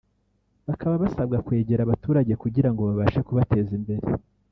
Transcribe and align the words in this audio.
bakaba 0.67 0.95
basabwa 1.03 1.37
kwegera 1.45 1.81
abaturage 1.83 2.33
kugirango 2.43 2.81
babashe 2.89 3.19
kubateza 3.27 3.71
imbere 3.79 4.05